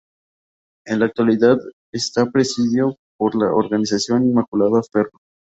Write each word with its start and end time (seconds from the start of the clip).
En 0.87 0.97
la 0.97 1.05
actualidad 1.05 1.59
está 1.93 2.25
presidido 2.31 2.97
por 3.19 3.35
la 3.35 3.53
organista 3.53 3.97
Inmaculada 4.15 4.81
Ferro. 4.91 5.19